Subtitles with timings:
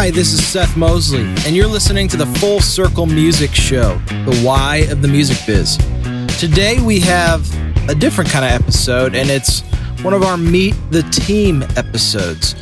[0.00, 4.42] Hi, this is Seth Mosley, and you're listening to the Full Circle Music Show, the
[4.44, 5.76] why of the music biz.
[6.38, 7.44] Today we have
[7.90, 9.62] a different kind of episode, and it's
[10.02, 12.54] one of our Meet the Team episodes.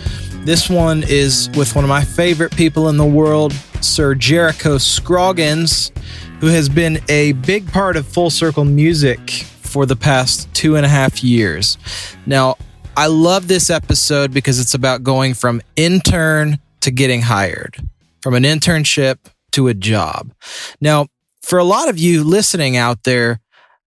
[0.47, 5.93] This one is with one of my favorite people in the world, Sir Jericho Scroggins,
[6.41, 9.29] who has been a big part of Full Circle Music
[9.61, 11.77] for the past two and a half years.
[12.25, 12.57] Now,
[12.97, 17.77] I love this episode because it's about going from intern to getting hired,
[18.23, 19.19] from an internship
[19.51, 20.33] to a job.
[20.81, 21.09] Now,
[21.43, 23.41] for a lot of you listening out there,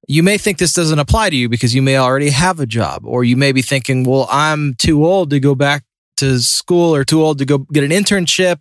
[0.05, 3.05] you may think this doesn't apply to you because you may already have a job,
[3.05, 5.85] or you may be thinking, well, I'm too old to go back
[6.17, 8.57] to school or too old to go get an internship.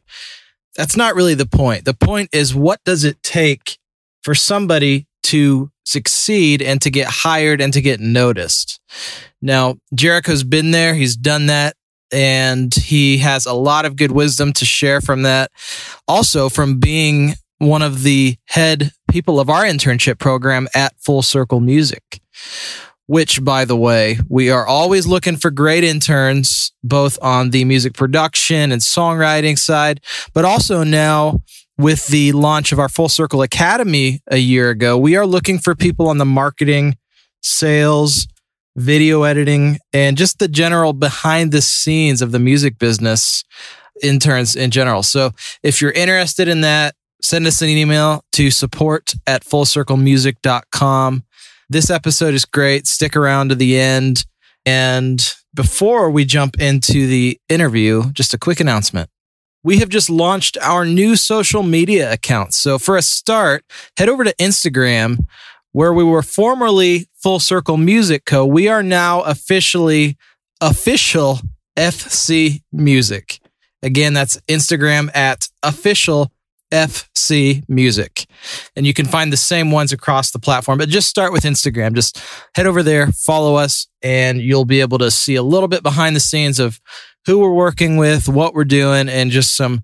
[0.77, 1.85] That's not really the point.
[1.85, 3.77] The point is, what does it take
[4.23, 8.79] for somebody to succeed and to get hired and to get noticed?
[9.43, 11.75] Now, Jericho's been there, he's done that
[12.13, 15.51] and he has a lot of good wisdom to share from that.
[16.07, 21.61] Also, from being one of the head people of our internship program at Full Circle
[21.61, 22.21] Music,
[23.07, 27.95] which, by the way, we are always looking for great interns, both on the music
[27.95, 30.01] production and songwriting side,
[30.35, 31.39] but also now
[31.79, 35.75] with the launch of our Full Circle Academy a year ago, we are looking for
[35.75, 36.97] people on the marketing,
[37.41, 38.27] sales,
[38.79, 43.45] video editing, and just the general behind the scenes of the music business
[44.03, 45.03] interns in general.
[45.03, 51.25] So if you're interested in that, send us an email to support at fullcirclemusic.com.
[51.69, 52.87] This episode is great.
[52.87, 54.25] Stick around to the end.
[54.65, 55.21] And
[55.55, 59.11] before we jump into the interview, just a quick announcement.
[59.65, 62.57] We have just launched our new social media accounts.
[62.57, 63.65] So for a start,
[63.97, 65.19] head over to Instagram
[65.73, 68.47] where we were formerly Full Circle Music Co.
[68.47, 70.17] We are now officially
[70.61, 71.41] official
[71.77, 73.41] FC Music.
[73.83, 76.33] Again, that's Instagram at official
[76.73, 78.27] FC Music.
[78.77, 81.95] And you can find the same ones across the platform, but just start with Instagram.
[81.95, 82.23] Just
[82.55, 86.15] head over there, follow us, and you'll be able to see a little bit behind
[86.15, 86.81] the scenes of
[87.27, 89.83] who we're working with, what we're doing, and just some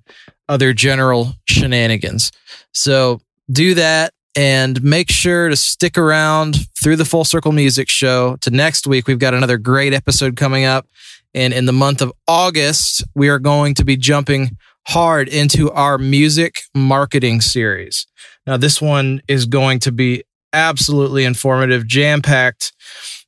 [0.49, 2.31] other general shenanigans.
[2.73, 8.37] So do that and make sure to stick around through the Full Circle Music Show
[8.37, 9.06] to next week.
[9.06, 10.87] We've got another great episode coming up.
[11.34, 14.56] And in the month of August, we are going to be jumping
[14.87, 18.06] hard into our music marketing series.
[18.47, 22.73] Now, this one is going to be absolutely informative, jam packed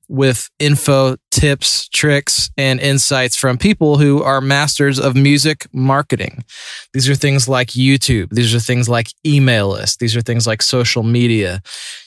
[0.09, 6.45] with info, tips, tricks, and insights from people who are masters of music marketing.
[6.93, 8.31] These are things like YouTube.
[8.31, 9.97] These are things like email lists.
[9.97, 11.61] These are things like social media.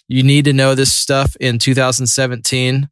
[0.07, 2.89] You need to know this stuff in 2017.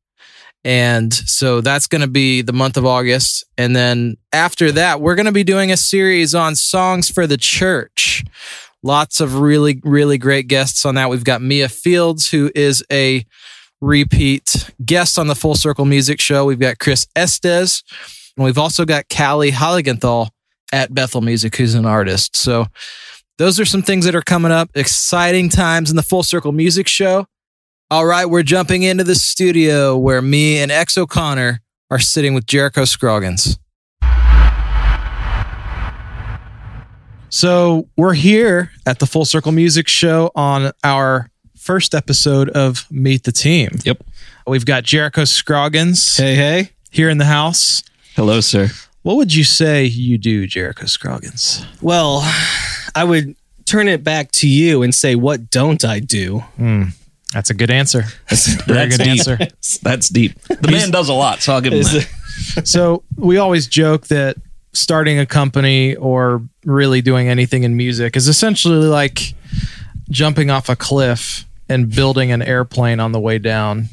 [0.64, 3.46] And so that's going to be the month of August.
[3.58, 7.38] And then after that, we're going to be doing a series on songs for the
[7.38, 8.26] church.
[8.84, 11.10] Lots of really, really great guests on that.
[11.10, 13.26] We've got Mia Fieldes, who is a
[13.82, 16.46] repeat guest on the Full Circle Music Show.
[16.46, 17.84] We've got Chris Estes,
[18.36, 20.30] and we've also got Kalley Heiligenthal
[20.72, 22.36] at Bethel Music, who's an artist.
[22.36, 22.68] So
[23.38, 24.70] those are some things that are coming up.
[24.76, 27.28] Exciting times in the Full Circle Music Show.
[27.90, 32.46] All right, we're jumping into the studio where me and X O'Connor are sitting with
[32.46, 33.58] Jericho Scroggins.
[37.30, 41.30] So we're here at the Full Circle Music Show on our
[41.68, 43.80] first episode of Meet the Team.
[43.84, 44.02] Yep.
[44.48, 46.70] We've got Jericho Scroggins Hey, hey.
[46.92, 47.84] here in the house.
[48.16, 48.70] Hello, sir.
[49.02, 51.66] What would you say you do, Jericho Scroggins?
[51.82, 52.22] Well,
[52.96, 53.36] I would
[53.66, 56.40] turn it back to you and say, what don't I do?
[56.56, 56.84] Hmm.
[57.34, 58.06] That's a good answer.
[58.30, 59.08] That's, Very good deep.
[59.10, 59.38] answer.
[59.84, 60.40] That's deep.
[60.44, 62.62] The man does a lot, so I'll give him that.
[62.66, 64.38] so we always joke that
[64.72, 69.34] starting a company or really doing anything in music is essentially like
[70.10, 73.90] jumping off a cliff and building an airplane on the way down.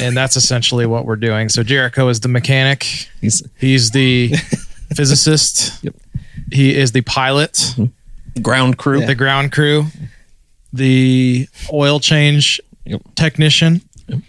[0.00, 1.48] And that's essentially what we're doing.
[1.48, 2.82] So Jericho is the mechanic.
[3.20, 4.28] He's He's the
[4.94, 5.82] physicist.
[5.84, 5.94] Yep.
[6.52, 8.42] He is the pilot, mm-hmm.
[8.42, 9.04] ground crew.
[9.04, 9.86] the ground crew,
[10.72, 13.02] the oil change Yep.
[13.16, 14.20] technician, Yep.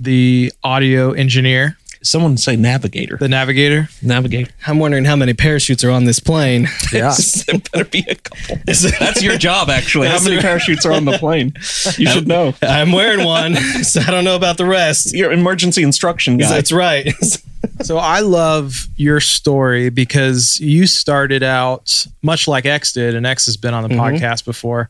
[0.00, 3.16] the audio engineer, Someone say navigator.
[3.16, 3.88] the navigator.
[4.02, 4.50] navigator.
[4.66, 6.68] I'm wondering how many parachutes are on this plane.
[6.92, 7.14] Yeah.
[7.46, 8.58] there better be a couple.
[8.66, 10.08] Is That's your job, actually.
[10.08, 11.52] how many parachutes are on the plane?
[11.96, 12.54] You should know.
[12.62, 15.14] I'm wearing one, so I don't know about the rest.
[15.14, 16.48] Your emergency instruction guy.
[16.48, 17.12] That's right.
[17.82, 23.46] So I love your story because you started out much like X did, and X
[23.46, 24.88] has been on the podcast before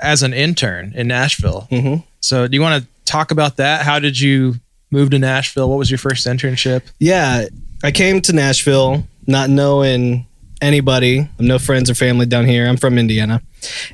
[0.00, 1.68] as an intern in Nashville.
[1.70, 2.04] Mhm.
[2.20, 3.84] So do you want to talk about that?
[3.84, 4.56] How did you
[4.96, 5.68] move to Nashville?
[5.68, 6.82] What was your first internship?
[6.98, 7.46] yeah,
[7.84, 10.26] I came to Nashville not knowing
[10.62, 11.20] anybody.
[11.20, 12.66] I have no friends or family down here.
[12.66, 13.42] I'm from Indiana.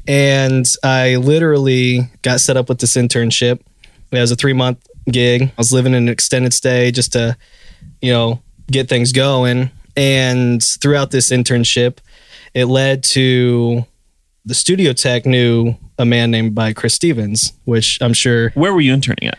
[0.07, 3.61] And I literally got set up with this internship.
[4.13, 5.43] It was a three month gig.
[5.43, 7.37] I was living in an extended stay just to,
[8.01, 9.71] you know, get things going.
[9.97, 11.99] And throughout this internship,
[12.55, 13.85] it led to
[14.45, 18.81] the studio tech knew a man named by Chris Stevens, which I'm sure Where were
[18.81, 19.39] you interning at?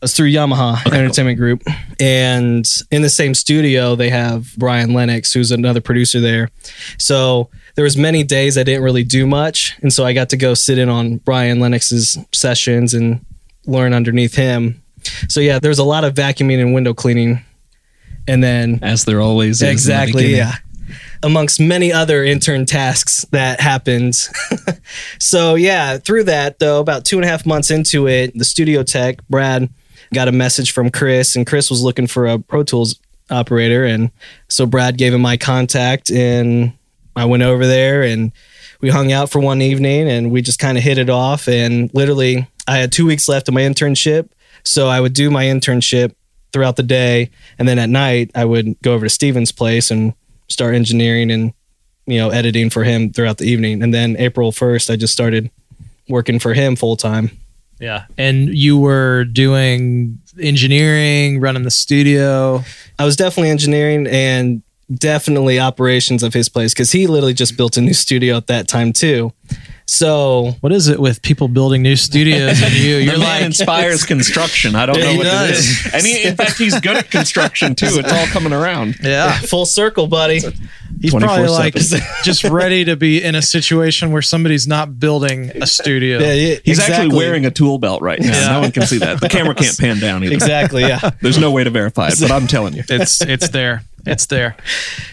[0.00, 1.62] Was through Yamaha Entertainment Group.
[1.98, 6.50] And in the same studio, they have Brian Lennox, who's another producer there.
[6.98, 9.76] So there was many days I didn't really do much.
[9.82, 13.24] And so I got to go sit in on Brian Lennox's sessions and
[13.66, 14.82] learn underneath him.
[15.28, 17.44] So yeah, there was a lot of vacuuming and window cleaning.
[18.28, 19.70] And then As there always is.
[19.70, 20.54] exactly yeah
[21.22, 24.14] amongst many other intern tasks that happened
[25.20, 28.82] so yeah through that though about two and a half months into it the studio
[28.82, 29.68] tech brad
[30.16, 32.98] got a message from chris and chris was looking for a pro tools
[33.30, 33.84] operator.
[33.84, 34.10] And
[34.48, 36.72] so brad gave him my contact and
[37.14, 38.32] i went over there and
[38.80, 41.48] we hung out for one evening and we just kind of hit it off.
[41.48, 44.28] And literally i had two weeks left of my internship
[44.64, 46.14] so i would do my internship
[46.52, 47.30] throughout the day.
[47.58, 50.14] And then at night i would go over to steven's place and
[50.48, 51.52] start engineering and
[52.06, 53.82] you know editing for him throughout the evening.
[53.82, 55.50] And then april 1st i just started
[56.08, 57.30] working for him full time
[57.78, 58.06] Yeah.
[58.16, 62.62] And you were doing engineering, running the studio.
[62.98, 64.62] i was definitely engineering and
[64.94, 68.68] definitely operations of his place because he literally just built a new studio at that
[68.68, 69.32] time too
[69.86, 72.96] so What is it with people building new studios and you?
[72.96, 74.74] The You're man like, inspires construction.
[74.74, 75.50] I don't Yeah, know he what does.
[75.50, 75.94] it is.
[75.94, 77.86] And he, in fact, he's good at construction too.
[77.90, 78.96] It's all coming around.
[79.02, 79.38] yeah.
[79.40, 80.40] full circle buddy
[81.00, 85.66] He's probably like just ready to be in a situation where somebody's not building a
[85.66, 86.18] studio.
[86.18, 86.94] yeah, yeah, He's exactly.
[86.94, 88.28] actually wearing a tool belt right now.
[88.32, 88.52] Yeah.
[88.54, 89.20] No one can see that.
[89.20, 90.32] The camera can't pan down either.
[90.34, 92.82] exactly yeah There's no way to verify it, but I'm telling you.
[92.88, 93.82] It's it's there.
[94.06, 94.56] It's there.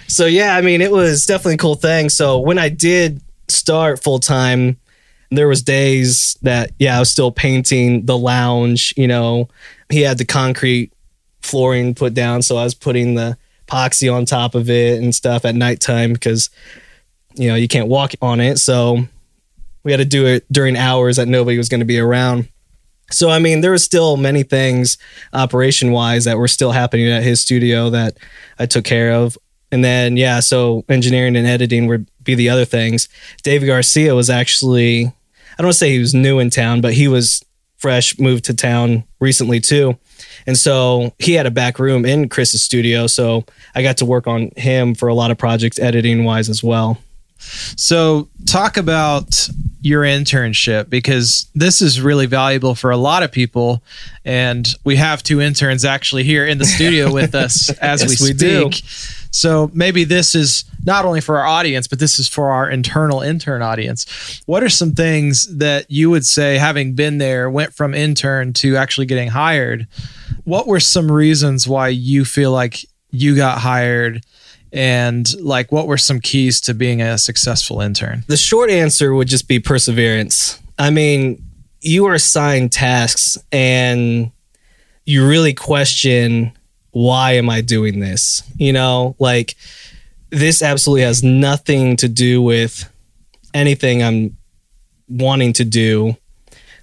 [0.07, 3.19] so yeah i mean it was definitely a cool thing so when i did
[3.53, 4.77] start full time.
[5.31, 9.50] There was days that yeah i was still painting the lounge you know.
[9.89, 10.94] He had the concrete
[11.41, 15.45] flooring put down so i was putting the epoxy on top of it and stuff
[15.45, 16.50] at nighttime because
[17.35, 18.57] you know you can't walk on it.
[18.57, 19.05] So
[19.83, 22.47] we had to do it during hours that nobody was going to be around.
[23.11, 24.97] So i mean there was still many things
[25.33, 28.17] operation wise that were still happening at his studio that
[28.57, 29.38] i took care of
[29.73, 33.09] and then yeah so engineering and editing would be the other things.
[33.41, 36.93] David garcia was actually i don't want to say he was new in town but
[36.93, 37.43] he was
[37.77, 39.97] fresh moved to town recently too.
[40.47, 43.43] And so he had a back room in chris's studio so
[43.75, 46.99] i got to work on him for a lot of projects editing wise as well
[47.75, 49.49] So, talk about
[49.81, 53.83] your internship because this is really valuable for a lot of people.
[54.23, 58.29] And we have two interns actually here in the studio with us as Yes, we
[58.29, 58.81] we speak.
[59.31, 63.21] So, maybe this is not only for our audience, but this is for our internal
[63.21, 64.41] intern audience.
[64.45, 68.75] What are some things that you would say, having been there, went from intern to
[68.75, 69.87] actually getting hired?
[70.43, 74.23] What were some reasons why you feel like you got hired?
[74.73, 78.23] And like, what were some keys to being a successful intern?
[78.27, 80.59] The short answer would just be perseverance.
[80.79, 81.43] I mean,
[81.81, 84.31] you are assigned tasks and
[85.05, 86.51] you really question
[86.91, 88.43] why am I doing this?
[88.55, 89.55] You know, like
[90.29, 92.89] this absolutely has nothing to do with
[93.53, 94.38] anything I'm
[95.07, 96.15] wanting to do.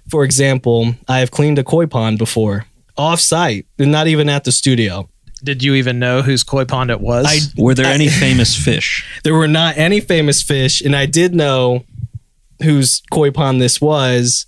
[0.09, 2.65] For example, I have cleaned a koi pond before
[2.97, 5.09] off site, not even at the studio.
[5.43, 7.25] Did you even know whose koi pond it was?
[7.27, 9.05] I Were there any famous fish?
[9.23, 11.83] there were not any famous fish, and I did know
[12.61, 14.45] whose koi pond this was.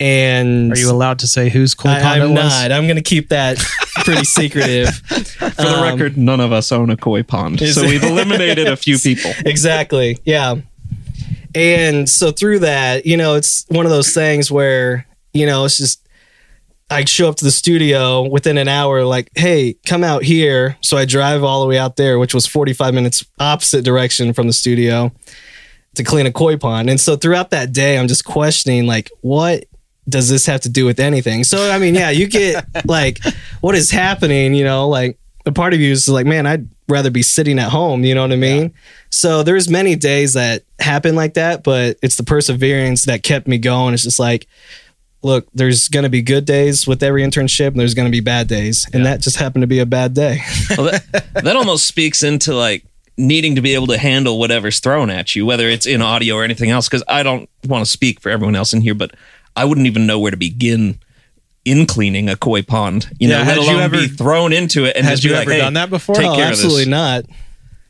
[0.00, 2.52] And Are you allowed to say whose koi I, pond I'm it was?
[2.52, 2.72] not.
[2.72, 3.58] I'm going to keep that
[4.04, 4.96] pretty secretive.
[4.96, 7.60] For the um, record, none of us own a koi pond.
[7.60, 9.30] So we've eliminated a few people.
[9.46, 10.18] exactly.
[10.24, 10.56] Yeah.
[11.54, 15.78] And so through that, you know, it's one of those things where, you know, it's
[15.78, 16.01] just
[16.92, 20.76] I show up to the studio within an hour, like, hey, come out here.
[20.82, 24.46] So I drive all the way out there, which was 45 minutes opposite direction from
[24.46, 25.10] the studio
[25.94, 26.90] to clean a koi pond.
[26.90, 29.64] And so throughout that day, I'm just questioning, like, what
[30.08, 31.44] does this have to do with anything?
[31.44, 33.20] So, I mean, yeah, you get like,
[33.62, 34.54] what is happening?
[34.54, 37.70] You know, like a part of you is like, man, I'd rather be sitting at
[37.70, 38.04] home.
[38.04, 38.74] You know what I mean?
[39.10, 43.56] So there's many days that happen like that, but it's the perseverance that kept me
[43.56, 43.94] going.
[43.94, 44.46] It's just like,
[45.22, 48.20] look, there's going to be good days with every internship, and there's going to be
[48.20, 50.40] bad days, and that just happened to be a bad day.
[50.76, 52.84] well, that, that almost speaks into like
[53.16, 56.44] needing to be able to handle whatever's thrown at you, whether it's in audio or
[56.44, 56.88] anything else.
[56.88, 59.14] Because I don't want to speak for everyone else in here, but
[59.54, 60.98] I wouldn't even know where to begin
[61.64, 63.08] in cleaning a koi pond.
[63.20, 65.42] You Yeah, know, had let you ever- be thrown into it and Had you like,
[65.42, 66.14] ever hey, done that before?
[66.16, 67.24] take oh, care of absolutely not.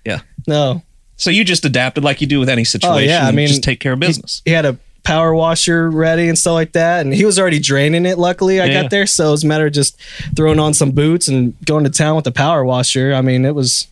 [0.04, 0.20] Yeah.
[0.46, 0.82] No.
[1.16, 2.94] So you just adapted like you do with any situation.
[2.94, 4.42] Oh, yeah, I mean, just take care of business.
[4.44, 7.00] he had a power washer ready and stuff like that.
[7.04, 8.18] And he was already draining it.
[8.18, 8.82] Luckily, I Yeah.
[8.82, 9.96] got there, so it was a matter of just
[10.36, 13.12] throwing on some boots and going to town with the power washer.
[13.14, 13.88] I mean, it was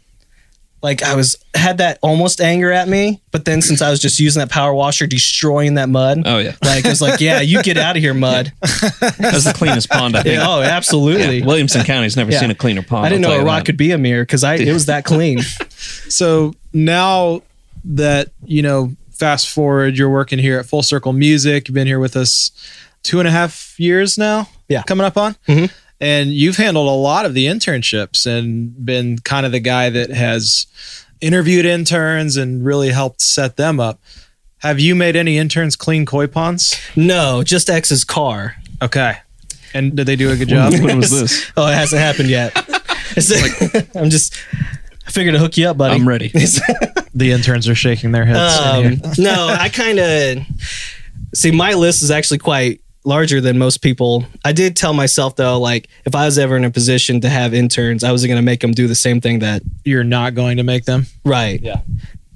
[0.82, 4.18] like I was had that almost anger at me, but then since I was just
[4.18, 6.22] using that power washer, destroying that mud.
[6.24, 8.52] Oh yeah, Like it was like, yeah, you get out of here, mud.
[8.62, 10.36] that's the cleanest pond I think.
[10.36, 11.40] Yeah, oh, absolutely.
[11.40, 12.40] Yeah, Williamson County's never Yeah.
[12.40, 13.04] seen a cleaner pond.
[13.04, 13.66] I didn't I'll know a rock that.
[13.66, 15.40] could be a mirror because I it was that clean.
[16.08, 17.42] So now
[17.84, 21.68] that, you know, fast forward, you're working here at Full Circle Music.
[21.68, 22.50] You've been here with us
[23.02, 24.48] two and a half years now.
[24.68, 24.82] Yeah.
[24.82, 25.36] Coming up on.
[25.46, 25.70] Mhm.
[26.00, 30.08] And you've handled a lot of the internships and been kind of the guy that
[30.10, 30.66] has
[31.20, 34.00] interviewed interns and really helped set them up.
[34.58, 36.76] Have you made any interns clean koi ponds?
[36.96, 38.56] no, just X's car.
[38.82, 39.16] Okay.
[39.74, 40.72] And did they do a good job?
[40.80, 41.52] When was this?
[41.56, 42.52] Oh, it hasn't happened yet.
[43.16, 44.34] It's- I'm just.
[45.06, 45.94] I figured to hook you up, buddy.
[45.94, 46.28] I'm ready.
[47.14, 48.58] the interns are shaking their heads.
[48.58, 50.38] Um, no, I kind of
[51.34, 54.24] see my list is actually quite larger than most people.
[54.44, 57.54] I did tell myself though, like if I was ever in a position to have
[57.54, 60.58] interns, I wasn't going to make them do the same thing that You're not going
[60.58, 61.06] to make them.
[61.24, 61.60] right.
[61.60, 61.80] Yeah.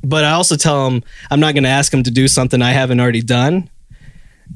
[0.02, 2.72] But I also tell them I'm not going to ask them to do something I
[2.72, 3.70] haven't already done.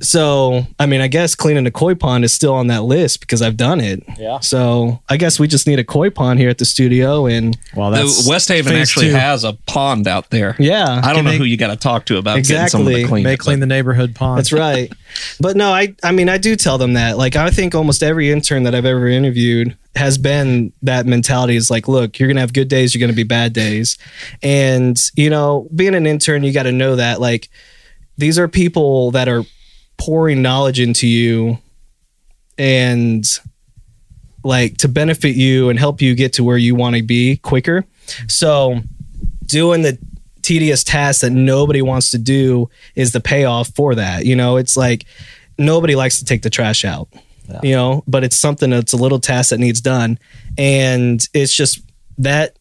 [0.00, 3.42] So, I mean, I guess cleaning a koi pond is still on that list because
[3.42, 4.02] I've done it.
[4.18, 4.38] Yeah.
[4.40, 7.90] So, I guess we just need a koi pond here at the studio and Well,
[7.90, 9.14] The West Haven actually two.
[9.14, 10.54] has a pond out there.
[10.58, 11.00] yeah.
[11.02, 13.02] I don't Can know they- who you got to talk to about getting someone Exactly.
[13.02, 14.38] to clean May it, clean but the neighborhood pond.
[14.38, 14.92] That's right.
[15.40, 17.16] But no, I I mean I do tell them that.
[17.16, 21.70] Like I think almost every intern that I've ever interviewed has been that mentality is
[21.70, 23.96] like, look, you're gonna have good days, you're gonna be bad days.
[24.42, 27.48] And, you know, being an intern, you gotta know that like
[28.18, 29.44] these are people that are
[29.98, 31.58] pouring knowledge into you
[32.56, 33.24] and
[34.44, 37.84] like to benefit you and help you get to where you want to be quicker.
[38.28, 38.80] So
[39.46, 39.98] doing the
[40.42, 44.24] tedious tasks that nobody wants to do is the payoff for that.
[44.24, 45.04] You know, it's like
[45.58, 47.08] nobody likes to take the trash out.
[47.62, 50.18] You know, but it's something that's a little task that needs done.
[50.58, 51.80] And it's just
[52.18, 52.58] that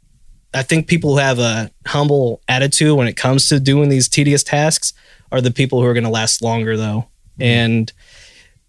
[0.54, 4.44] I think people who have a humble attitude when it comes to doing these tedious
[4.44, 4.94] tasks
[5.30, 7.08] are the people who are going to last longer though.
[7.40, 7.92] And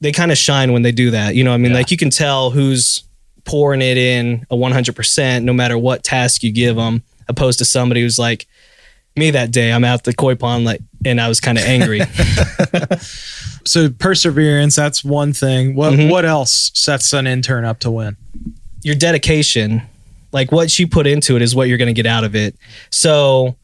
[0.00, 1.34] they kind of shine when they do that.
[1.34, 3.02] You know, I mean, like you can tell who's
[3.44, 8.02] pouring it in a 100% no matter what task you give them, opposed to somebody
[8.02, 8.46] who's like,
[9.16, 12.00] me that day, I'm out the koi pond like, and I was kind of angry.
[13.64, 14.76] so perseverance.
[14.76, 15.75] That's one thing.
[15.75, 16.10] What Mhm.
[16.10, 18.16] what else sets an intern up to win?
[18.82, 19.82] Your dedication,
[20.32, 22.54] like what you put into it, is what you're going to get out of it.
[22.90, 23.56] So,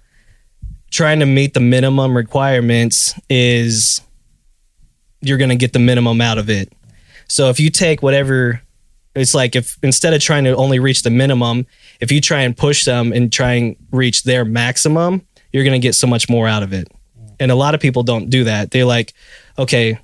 [0.90, 4.00] trying to meet the minimum requirements is
[5.24, 6.72] you're going to get the minimum out of it.
[7.28, 8.60] So, if you take whatever,
[9.14, 11.66] it's like if instead of trying to only reach the minimum,
[12.00, 15.86] if you try and push them and try and reach their maximum, you're going to
[15.86, 16.88] get so much more out of it.
[17.40, 18.70] And a lot of people don't do that.
[18.70, 19.14] They're like,
[19.58, 19.98] okay,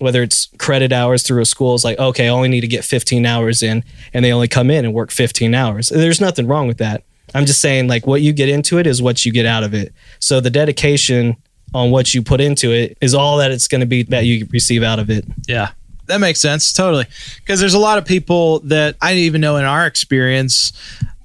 [0.00, 2.84] whether it's credit hours through a school, it's like, okay, I only need to get
[2.84, 5.88] 15 hours in, and they only come in and work 15 hours.
[5.88, 7.04] There's nothing wrong with that.
[7.34, 9.74] I'm just saying, like, what you get into it is what you get out of
[9.74, 9.92] it.
[10.18, 11.36] So the dedication
[11.74, 14.46] on what you put into it is all that it's going to be that you
[14.50, 15.24] receive out of it.
[15.46, 15.70] Yeah.
[16.06, 17.06] That makes sense totally.
[17.36, 20.72] Because there's a lot of people that I didn't even know in our experience,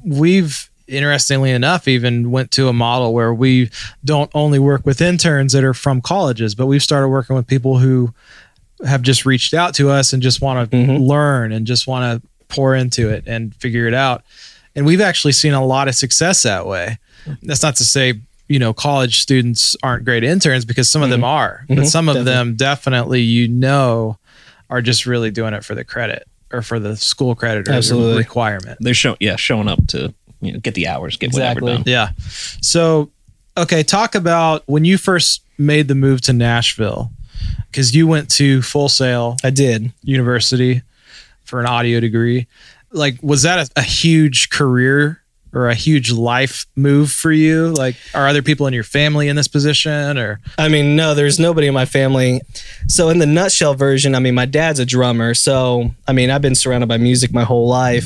[0.04, 3.72] we've interestingly enough even went to a model where we
[4.04, 7.80] don't only work with interns that are from colleges, but we've started working with people
[7.80, 8.14] who
[8.86, 11.08] have just reached out to us and just want to Mhm.
[11.08, 14.24] learn and just want to pour into it and figure it out.
[14.76, 17.00] And we've actually seen a lot of success that way.
[17.42, 21.24] That's not to say, you know, college students aren't great interns because some of them
[21.24, 21.88] are, but Mhm.
[21.88, 22.34] some of Definitely.
[22.34, 24.18] them definitely, you know,
[24.70, 28.12] are just really doing it for the credit or for the school credit or Absolutely.
[28.14, 28.78] the requirement.
[28.82, 31.64] they're showing yeah showing up to you know get the hours, get Exactly.
[31.64, 31.92] whatever done.
[31.92, 32.10] Yeah.
[32.62, 33.10] So,
[33.58, 37.12] okay, talk about when you first made the move to Nashville
[37.72, 39.92] because you went to Full Sail I did.
[40.04, 40.82] University
[41.46, 42.48] for an audio degree.
[42.92, 45.20] Like, was that a, a huge career
[45.56, 47.70] or a huge life move for you?
[47.70, 50.40] Like, are other people in your family in this position or?
[50.58, 52.42] I mean, no, there's nobody in my family.
[52.88, 55.34] So in the nutshell version, I mean, my dad's a drummer.
[55.34, 58.06] So I mean, I've been surrounded by music my whole life.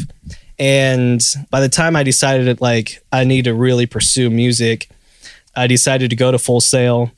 [0.60, 4.90] And by the time I decided that like I need to really pursue music,
[5.56, 7.12] I decided to go to Full Sail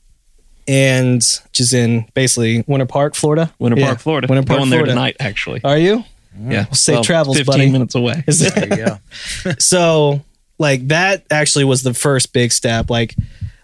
[0.68, 3.52] and which is in basically Winter Park, Florida.
[3.58, 4.26] Winter Yeah, Park, Florida.
[4.30, 5.60] Winter Park, Going there tonight, actually.
[5.64, 6.04] Are you?
[6.40, 7.70] Yeah, safe travels, 15 buddy.
[7.70, 8.24] minutes away.
[8.26, 8.40] Is?
[8.54, 9.52] There you go.
[9.58, 10.22] so
[10.58, 13.16] like that actually was the first big step like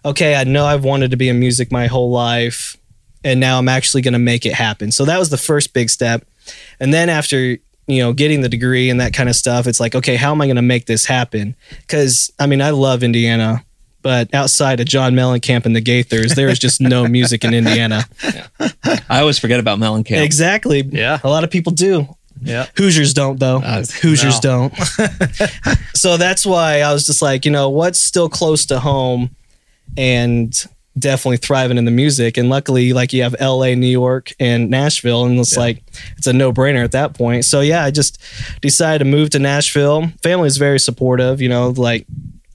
[0.05, 2.77] okay i know i've wanted to be in music my whole life
[3.23, 5.91] and now i'm actually going to make it happen so that was the first big
[5.91, 6.25] step
[6.81, 7.57] and then after
[7.87, 10.41] you know getting the degree and that kind of stuff it's like okay how am
[10.41, 13.63] i going to make this happen because i mean i love indiana
[14.01, 18.05] But outside of John Mellencamp and the Gaithers, there is just no music in Indiana.
[19.09, 20.23] I always forget about Mellencamp.
[20.23, 20.83] Exactly.
[20.83, 21.19] Yeah.
[21.25, 22.07] A lot of people do.
[22.41, 22.67] Yeah.
[22.77, 23.59] Hoosiers don't though.
[23.59, 24.71] Uh, Hoosiers no.
[24.71, 24.77] don't.
[25.95, 29.31] so that's why I was just like, you know, what's still close to home
[29.97, 30.55] and
[30.99, 32.37] definitely thriving in the music.
[32.37, 35.83] And luckily, like you have LA, New York, and Nashville, and it's like
[36.17, 37.45] it's a no brainer at that point.
[37.45, 38.19] So yeah, I just
[38.61, 40.09] decided to move to Nashville.
[40.23, 42.07] Family is very supportive, you know, like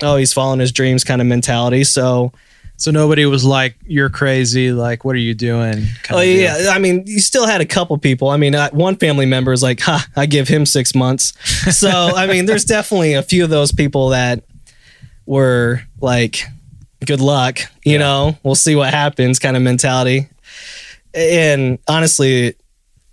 [0.01, 1.83] oh, he's following his dreams kind of mentality.
[1.83, 2.31] So
[2.77, 5.85] So nobody was like, "You're crazy." Like, what are you doing?
[6.09, 8.29] Oh yeah, I mean, you still had a couple people.
[8.29, 11.33] I mean, uh, one family member is like, "Ha, I give him six months."
[11.71, 14.43] So I mean, there's definitely a few of those people that
[15.25, 16.43] were like,
[17.05, 18.37] "Good luck," you know.
[18.43, 20.27] We'll see what happens, kind of mentality.
[21.13, 22.55] And honestly,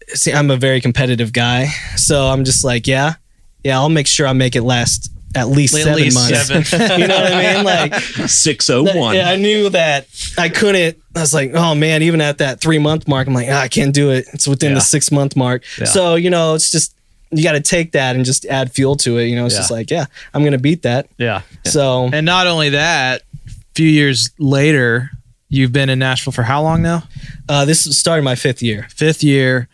[0.09, 3.15] see, I'm a very competitive guy, so I'm just like, yeah,
[3.63, 6.47] yeah, I'll make sure I make it last at least At seven least months.
[6.71, 7.01] seven.
[7.01, 7.65] you know what I mean?
[7.65, 9.15] Like, 601.
[9.15, 10.07] yeah, I knew that
[10.37, 10.97] I couldn't.
[11.15, 13.69] I was like, oh man, even at that three month mark, I'm like, ah, I
[13.69, 14.27] can't do it.
[14.33, 14.75] It's within Yeah.
[14.77, 15.63] the six month mark.
[15.79, 15.85] Yeah.
[15.87, 16.95] So, you know, it's just,
[17.31, 19.27] you got to take that and just add fuel to it.
[19.27, 19.61] You know, it's Yeah.
[19.61, 21.07] just like, yeah, I'm going to beat that.
[21.19, 21.43] yeah.
[21.65, 25.11] So, And not only that, a few years later,
[25.49, 27.05] you've been in Nashville for how long now?
[27.49, 28.87] uh, this started my fifth year.
[28.91, 29.69] Fifth year,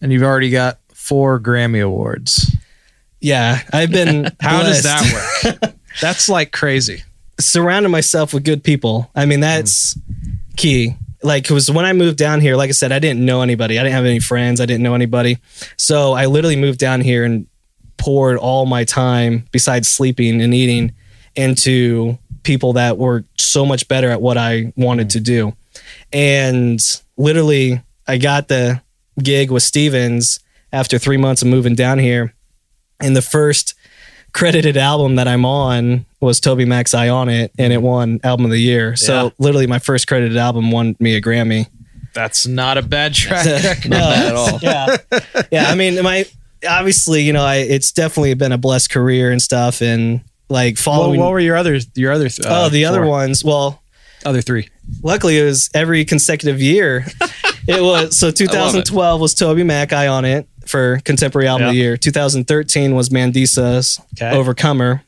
[0.00, 2.54] and you've already got four Grammy awards.
[3.22, 3.60] Yeah.
[3.72, 5.74] I've been, How does that work?
[6.00, 7.04] That's like crazy.
[7.40, 9.10] surrounding myself with good people.
[9.14, 9.98] I mean, that's
[10.56, 10.96] key.
[11.22, 13.78] Like, because when I moved down here, like I said, I didn't know anybody.
[13.78, 14.60] I didn't have any friends.
[14.60, 15.38] I didn't know anybody.
[15.76, 17.46] So I literally moved down here and
[17.98, 20.92] poured all my time, besides sleeping and eating,
[21.36, 25.54] into people that were so much better at what I wanted to do.
[26.12, 26.80] And
[27.16, 28.80] literally, I got the
[29.22, 30.40] gig with Stevens
[30.72, 32.34] after three months of moving down here.
[33.02, 33.74] And the first
[34.32, 38.50] credited album that I'm on was TobyMac's Eye on It, and it won Album of
[38.50, 38.96] the Year.
[38.96, 39.30] So Yeah.
[39.38, 41.66] literally, my first credited album won me a Grammy.
[42.14, 43.90] That's not a bad track record.
[43.90, 44.58] No, bad at all.
[44.62, 44.96] Yeah,
[45.50, 45.64] yeah.
[45.70, 46.24] I mean, my
[46.68, 51.18] obviously, you know, I it's definitely been a blessed career and stuff, and like following.
[51.20, 52.28] what were your other your other?
[52.28, 53.42] th- oh, uh, the other ones.
[53.44, 53.82] Well,
[54.24, 54.68] other three.
[55.02, 57.04] luckily it was every consecutive year.
[57.66, 61.96] it was so 2012 was TobyMac Eye on It for contemporary album of the year.
[61.96, 64.30] 2013 was Mandisa's Okay.
[64.36, 65.02] Overcomer.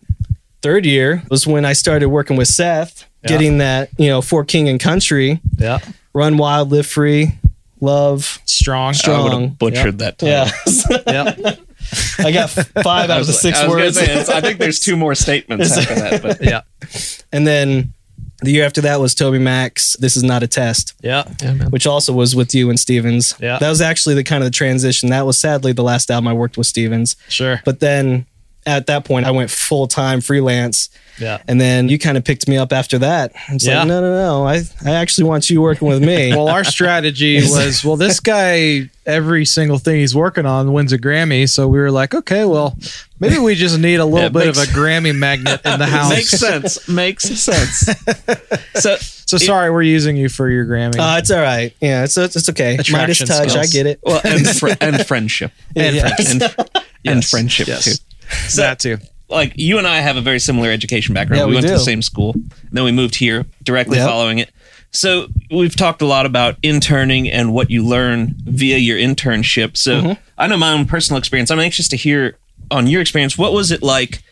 [0.62, 3.28] Third year was when I started working with Seth, Yeah.
[3.28, 5.78] getting that you know for King and Country, Yeah,
[6.12, 7.32] Run Wild, Live Free,
[7.80, 8.40] Love.
[8.46, 8.84] strong.
[8.84, 9.42] I would Strong.
[9.48, 10.48] have butchered that title.
[11.06, 11.54] Yeah, Yeah,
[12.18, 12.48] I got
[12.82, 13.98] five out of the six I was gonna words.
[14.26, 16.62] say, I think there's two more statements after that, but yeah,
[17.32, 17.92] And then
[18.44, 19.94] the year after that was TobyMac's.
[19.94, 20.94] This Is Not a Test.
[21.02, 21.24] yeah.
[21.70, 23.34] which also was with you and Stevens.
[23.40, 23.58] Yeah.
[23.58, 25.10] That was actually the kind of the transition.
[25.10, 27.16] That was sadly the last album I worked with Stevens.
[27.28, 27.60] Sure.
[27.64, 28.26] But then
[28.66, 30.88] at that point I went full time freelance.
[31.18, 31.38] Yeah.
[31.46, 33.32] And then you kind of picked me up after that.
[33.50, 33.80] It's Yeah.
[33.80, 34.44] like, no, no, no.
[34.46, 36.30] I, I actually want you working with me.
[36.34, 40.98] Well, our strategy was, well, this guy, every single thing he's working on wins a
[40.98, 41.48] Grammy.
[41.48, 42.76] So we were like, okay, well,
[43.20, 46.10] maybe we just need a little Yeah, bit of a Grammy magnet in the house.
[46.10, 46.88] makes sense.
[46.88, 47.88] Makes sense.
[48.74, 50.98] So So sorry, we're using you for your Grammy.
[50.98, 51.72] uh, it's all right.
[51.80, 52.72] Yeah, it's it's okay.
[52.90, 54.00] Midas Attraction touch, I get it.
[54.02, 56.14] well, and fr- and friendship and yeah.
[56.16, 56.54] friendship.
[56.58, 56.68] and,
[57.04, 57.30] and Yes.
[57.30, 57.84] friendship Yes.
[57.84, 58.56] too.
[58.56, 58.98] that too.
[59.28, 61.38] Like you and I have a very similar education background.
[61.40, 62.32] Yeah, we, we went to the same school.
[62.34, 64.08] and Then we moved here directly Yep.
[64.08, 64.50] following it.
[64.90, 69.76] So we've talked a lot about interning and what you learn via your internship.
[69.76, 70.12] So Mm-hmm.
[70.38, 71.50] I know my own personal experience.
[71.50, 72.36] I'm anxious to hear
[72.70, 73.36] on your experience.
[73.38, 74.22] What was it like?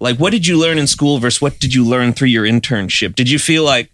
[0.00, 3.14] Like, what did you learn in school versus what did you learn through your internship?
[3.16, 3.90] Did you feel like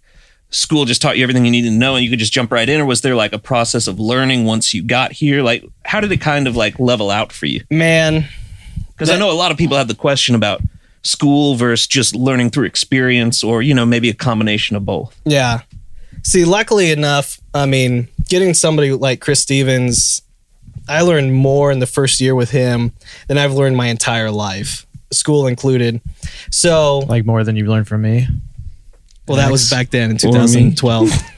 [0.51, 2.69] school just taught you everything you needed to know and you could just jump right
[2.69, 5.41] in, or was there like a process of learning once you got here?
[5.41, 7.63] Like, how did it kind of like level out for you?
[7.71, 8.27] Man,
[8.95, 10.61] Because I know a lot of people have the question about
[11.03, 15.19] school versus just learning through experience, or you know maybe a combination of both.
[15.25, 15.61] Yeah.
[16.23, 20.21] See, luckily enough, I mean, getting somebody like Chris Stevens,
[20.87, 22.93] I learned more in the first year with him
[23.27, 26.01] than I've learned my entire life, school included.
[26.49, 28.27] So, Like more than you've learned from me.
[29.27, 31.11] well, that was back then in 2012.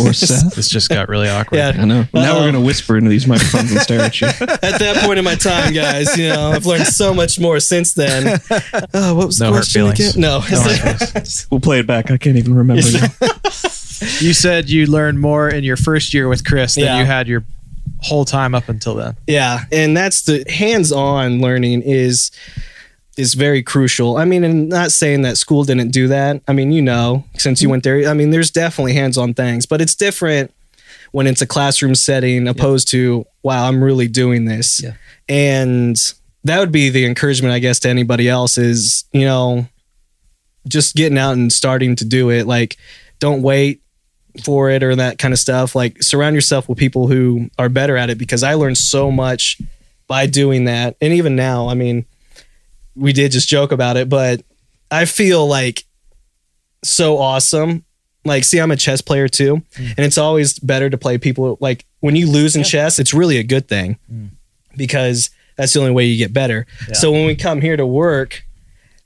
[0.00, 0.54] Or Seth.
[0.54, 1.58] This just got really awkward.
[1.58, 1.72] yeah.
[1.78, 2.06] I know.
[2.12, 2.40] Now Uh-oh.
[2.40, 4.26] we're gonna whisper into these microphones and stare at you.
[4.40, 7.92] At that point in my time, guys, you know, I've learned so much more since
[7.94, 8.40] then.
[8.94, 10.00] Oh, what was No the hurt question feelings.
[10.16, 10.20] again?
[10.20, 10.38] No.
[10.50, 11.28] No hard.
[11.50, 12.10] We'll play it back.
[12.10, 12.82] I can't even remember.
[12.92, 13.08] now.
[14.20, 16.98] You said you learned more in your first year with Chris than Yeah.
[16.98, 17.44] you had your
[18.00, 19.16] whole time up until then.
[19.26, 22.30] Yeah, and that's the hands-on learning is
[23.16, 24.16] is very crucial.
[24.16, 26.42] I mean, and not saying that school didn't do that.
[26.48, 27.70] I mean, you know, since you mm-hmm.
[27.72, 30.52] went there, I mean, there's definitely hands-on things, but it's different
[31.12, 34.82] when it's a classroom setting opposed to wow, I'm really doing this.
[34.82, 34.94] Yeah.
[35.28, 35.96] And
[36.42, 39.66] that would be the encouragement I guess to anybody else is, you know,
[40.66, 42.46] just getting out and starting to do it.
[42.46, 42.76] Like,
[43.20, 43.80] don't wait
[44.44, 45.74] for it or that kind of stuff.
[45.74, 49.60] Like, surround yourself with people who are better at it because I learned so much
[50.08, 50.96] by doing that.
[51.00, 52.06] And even now, I mean,
[52.96, 54.42] we did just joke about it, but
[54.90, 55.84] I feel like
[56.82, 57.84] so awesome.
[58.24, 59.94] Like, see, I'm a chess player too, mm.
[59.96, 61.58] and it's always better to play people.
[61.60, 64.30] Like, when you lose in chess, it's really a good thing mm.
[64.76, 66.66] because that's the only way you get better.
[66.94, 68.44] So when we come here to work,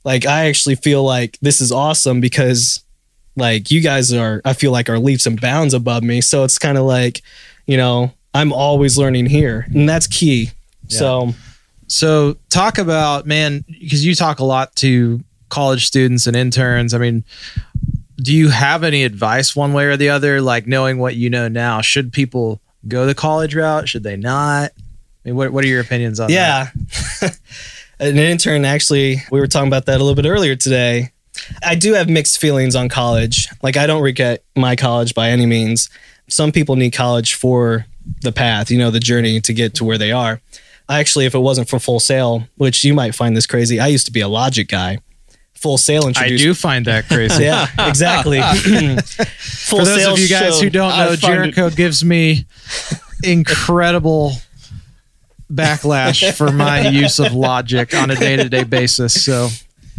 [0.03, 2.83] like, I actually feel like this is awesome because,
[3.35, 6.21] like, you guys are, I feel like, are leaps and bounds above me.
[6.21, 7.21] So it's kind of like,
[7.65, 10.51] you know, I'm always learning here, and that's key.
[10.87, 11.33] So,
[11.89, 16.93] So talk about man, because you talk a lot to college students and interns.
[16.93, 17.23] I mean,
[18.17, 20.41] do you have any advice one way or the other?
[20.41, 23.89] Like knowing what you know now, should people go the college route?
[23.89, 24.71] Should they not?
[24.71, 26.71] I mean, what what are your opinions on that?
[27.21, 27.29] Yeah.
[27.99, 31.11] An intern, actually, we were talking about that a little bit earlier today.
[31.65, 33.49] I do have mixed feelings on college.
[33.61, 35.89] Like, I don't regret my college by any means.
[36.29, 37.85] Some people need college for
[38.21, 40.39] the path, you know, the journey to get to where they are.
[40.89, 43.87] I actually, if it wasn't for Full Sail, which you might find this crazy, I
[43.87, 44.97] used to be a logic guy.
[45.53, 47.43] Full Sail I introduced do find that crazy.
[47.43, 48.39] Yeah, exactly.
[49.37, 51.19] Full For those Sail of you guys showed- who don't know, find it-
[51.53, 52.45] Jericho gives me
[53.23, 54.33] incredible
[55.51, 59.23] backlash for my use of logic on a day to day basis.
[59.23, 59.49] So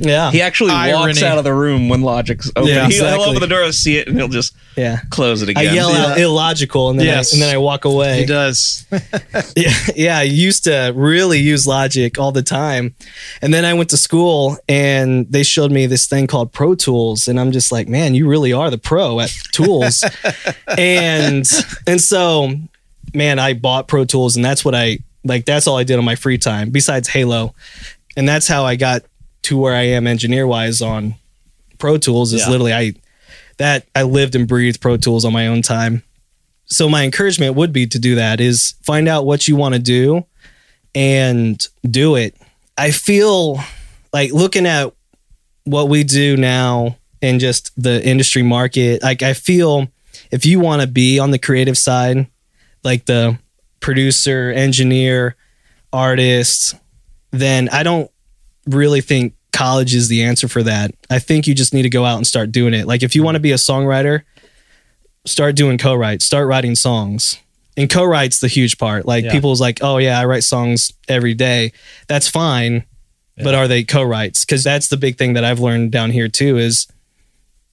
[0.01, 1.25] yeah, He actually walks Irony.
[1.25, 2.69] out of the room when logic's open.
[2.69, 3.25] Yeah, He'll- He'll exactly.
[3.27, 5.01] open the door, see it, and he'll just yeah.
[5.11, 5.75] close it I again.
[5.75, 7.33] yell out illogical, and then Yes.
[7.33, 8.21] I, and then I walk away.
[8.21, 8.87] he does.
[9.57, 12.95] yeah, yeah, I used to really use logic all the time.
[13.43, 17.29] And then I went to school and they showed me this thing called Pro Tools
[17.29, 20.03] and I'm just like, "Man, you really are the pro at tools."
[20.79, 21.47] and
[21.87, 22.53] and so
[23.15, 26.05] man, I bought Pro Tools and that's what I like that's all I did on
[26.05, 27.55] my free time besides Halo.
[28.17, 29.03] And that's how I got
[29.43, 31.15] to where I am engineer-wise on
[31.79, 32.51] Pro Tools is Yeah.
[32.51, 32.95] literally I
[33.59, 36.03] that I lived and breathed Pro Tools on my own time
[36.67, 39.81] so my encouragement would be to do that is find out what you want to
[39.81, 40.25] do
[40.95, 42.37] and do it
[42.79, 43.59] i feel
[44.13, 44.93] like looking at
[45.65, 49.89] what we do now and just the industry market like i feel
[50.31, 52.27] if you want to be on the creative side
[52.85, 53.37] like the
[53.81, 55.35] producer engineer
[55.93, 56.75] artist
[57.33, 58.11] then i don't
[58.67, 62.05] really think college is the answer for that i think you just need to go
[62.05, 64.23] out and start doing it like if you want to be a songwriter
[65.27, 67.39] start doing co-writes, start writing songs.
[67.77, 69.05] And co-writes the huge part.
[69.07, 69.33] Like Yeah.
[69.33, 71.73] people's like, oh yeah, I write songs every day.
[72.09, 72.85] That's fine,
[73.37, 74.45] but are they co-writes?
[74.45, 76.57] Because that's the big thing that I've learned down here too.
[76.59, 76.87] Is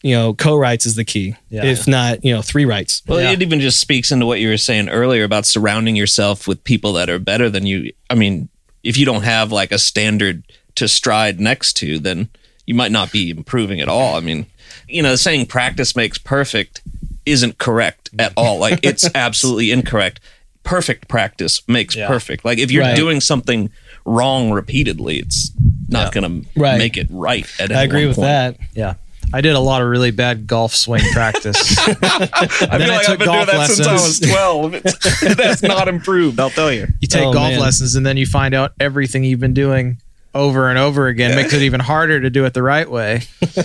[0.03, 1.35] you know, co-writes is the key.
[1.49, 1.63] Yeah.
[1.65, 3.01] If not, you know, three writes.
[3.07, 3.31] Well, Yeah.
[3.31, 6.93] it even just speaks into what you were saying earlier about surrounding yourself with people
[6.93, 7.91] that are better than you.
[8.09, 8.47] I mean,
[8.83, 10.43] if you don't have like a standard
[10.77, 12.29] to stride next to, then
[12.65, 14.15] you might not be improving at all.
[14.15, 14.45] I mean,
[14.87, 16.81] you know, saying practice makes perfect
[17.25, 18.57] isn't correct at all.
[18.57, 20.19] Like, it's absolutely incorrect.
[20.63, 22.07] Perfect practice makes Yeah.
[22.07, 22.43] perfect.
[22.45, 22.95] Like, if you're Right.
[22.95, 23.69] doing something
[24.05, 25.51] wrong repeatedly, it's
[25.89, 27.45] not going to make it right.
[27.59, 28.27] At I agree one with point.
[28.27, 28.57] that.
[28.73, 28.93] Yeah.
[29.33, 31.57] I did a lot of really bad golf swing practice.
[31.87, 34.73] I Then feel I like took I've been doing golf that since I was 12.
[34.75, 36.87] It's- That's not improved, I'll tell you.
[37.01, 37.59] You take Oh, golf man.
[37.59, 39.97] lessons and then you find out everything you've been doing
[40.37, 43.21] over and over again makes it even harder to do it the right way.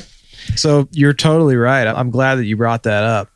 [0.57, 1.87] so you're totally right.
[1.87, 3.31] I'm glad that you brought that up.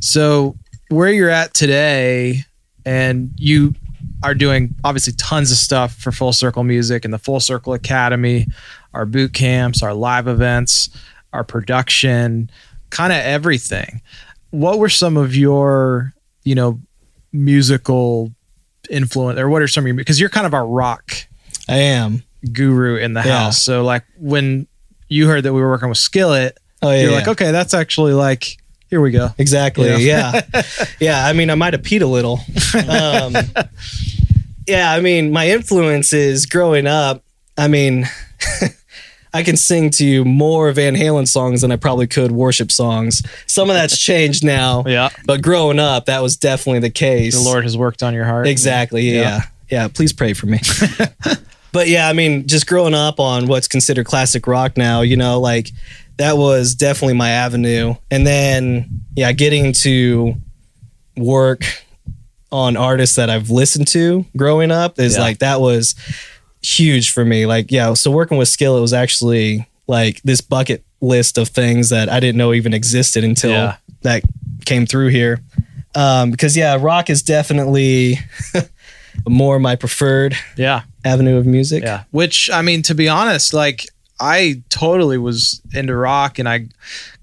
[0.00, 0.56] So
[0.88, 2.44] where you're at today
[2.84, 3.74] and you
[4.22, 8.46] are doing obviously tons of stuff for Full Circle Music and the Full Circle Academy,
[8.92, 10.90] our boot camps, our live events,
[11.32, 12.50] our production,
[12.90, 14.00] kind of everything.
[14.50, 16.12] What were some of your,
[16.44, 16.80] you know,
[17.32, 18.32] musical
[18.90, 21.26] influence or what are some of your because you're kind of a rock
[21.68, 22.22] I am.
[22.52, 23.44] Guru in the Yeah.
[23.44, 23.62] house.
[23.62, 24.66] So like when
[25.08, 27.00] you heard that we were working with Skillet, Oh yeah.
[27.02, 27.16] you're yeah.
[27.16, 28.58] like, okay, that's actually like
[28.90, 29.30] here we go.
[29.38, 29.88] Exactly.
[30.04, 30.40] Yeah.
[30.52, 30.62] Yeah.
[31.00, 31.26] yeah.
[31.26, 32.40] I mean, I might have peed a little.
[32.88, 33.34] Um,
[34.68, 34.92] yeah.
[34.92, 37.24] I mean, my influences growing up,
[37.58, 38.06] I mean,
[39.34, 43.20] I can sing to you more Van Halen songs than I probably could worship songs.
[43.46, 45.08] Some of that's changed now, Yeah.
[45.24, 47.34] but growing up, that was definitely the case.
[47.34, 48.46] The Lord has worked on your heart.
[48.46, 49.10] Exactly.
[49.10, 49.20] Yeah.
[49.20, 49.40] Yeah.
[49.70, 49.88] yeah.
[49.88, 50.60] Please pray for me.
[51.74, 55.38] But yeah, I mean, just growing up on what's considered classic rock now, you know,
[55.40, 55.68] like
[56.16, 57.94] that was definitely my avenue.
[58.10, 60.34] And then, yeah, getting to
[61.16, 61.64] work
[62.52, 65.22] on artists that I've listened to growing up is Yeah.
[65.22, 65.94] like, that was
[66.62, 67.44] huge for me.
[67.46, 71.88] Like, yeah, so working with Skill, it was actually like this bucket list of things
[71.90, 73.76] that I didn't know even existed until Yeah.
[74.02, 74.22] that
[74.64, 75.40] came through here.
[75.96, 78.18] Um, because yeah, rock is definitely
[79.28, 80.82] more my preferred Yeah.
[81.04, 81.82] Avenue of music.
[81.82, 82.04] Yeah.
[82.10, 83.86] Which I mean, to be honest, like
[84.20, 86.68] I totally was into rock and I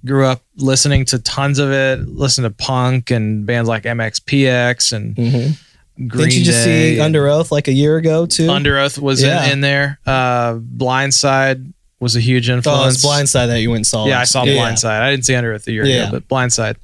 [0.05, 5.15] grew up listening to tons of it, listened to punk and bands like MXPX and
[5.15, 6.07] Mm-hmm.
[6.07, 8.47] Green Didn't you just Day see Underoath like a year ago too?
[8.47, 9.45] Underoath was Yeah.
[9.45, 9.99] in, in there.
[10.05, 12.95] Uh, Blindside was a huge oh, influence.
[12.95, 14.07] it's Blindside that you went and saw.
[14.07, 14.53] Yeah, I saw Yeah.
[14.55, 14.99] Blindside.
[15.01, 16.77] I didn't see Underoath a year ago, but Blindside.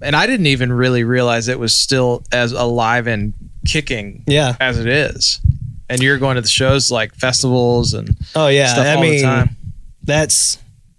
[0.00, 4.56] And I didn't even really realize it was still as alive and kicking Yeah.
[4.58, 5.38] as it is.
[5.92, 8.66] And you're going to the shows like festivals and Oh yeah.
[8.72, 9.56] stuff I all mean, the time.
[10.02, 10.58] that's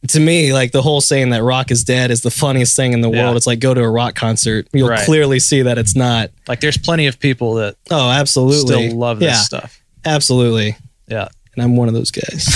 [0.09, 3.01] to me like the whole saying that rock is dead is the funniest thing in
[3.01, 3.23] the Yeah.
[3.23, 3.37] world.
[3.37, 4.67] It's like go to a rock concert.
[4.73, 5.05] You'll Right.
[5.05, 6.29] clearly see that it's not.
[6.47, 8.87] Like there's plenty of people that Oh, absolutely.
[8.89, 9.81] still love this yeah, stuff.
[10.05, 10.75] Absolutely.
[11.07, 11.27] Yeah.
[11.55, 12.47] And I'm one of those guys.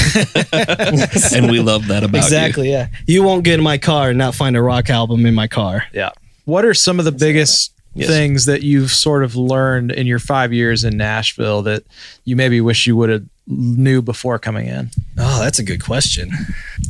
[1.34, 2.24] and we love that about you.
[2.24, 2.72] exactly.
[2.72, 2.88] Yeah.
[3.06, 5.84] You won't get in my car and not find a rock album in my car.
[5.94, 6.10] Yeah.
[6.46, 8.10] What are some of the biggest Yes.
[8.10, 11.84] things that you've sort of learned in your five years in Nashville that
[12.26, 14.90] you maybe wish you would have knew before coming in?
[15.18, 16.30] Oh, that's a good question.